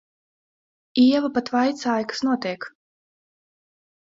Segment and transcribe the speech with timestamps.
[1.01, 2.67] Ieva pat vaicāja, kas notiek.